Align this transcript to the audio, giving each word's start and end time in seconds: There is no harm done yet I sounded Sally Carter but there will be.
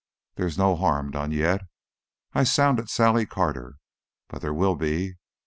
There 0.33 0.47
is 0.47 0.57
no 0.57 0.75
harm 0.75 1.11
done 1.11 1.31
yet 1.31 1.61
I 2.33 2.43
sounded 2.43 2.89
Sally 2.89 3.27
Carter 3.27 3.75
but 4.29 4.41
there 4.41 4.51
will 4.51 4.73
be. 4.75 5.17